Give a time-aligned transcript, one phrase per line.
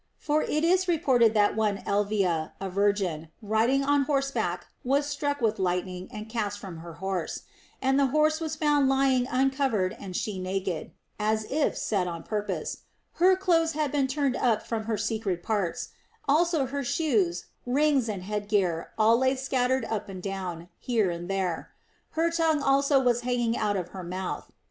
[0.17, 5.59] For it is reported that one Elvia, a virgin, riding on horseback was struck with
[5.59, 7.43] lightning and cast from her horse,
[7.83, 11.75] and the horse was found lying uncov ered and she naked, as if on
[12.15, 12.77] set purpose;
[13.21, 15.89] her clothes had been turned up from her secret parts,
[16.27, 21.29] also her shoes, rings, and head gear all lay scattered up and down, here and
[21.29, 21.73] there;
[22.13, 24.51] her tongue also was hanging out of her mouth.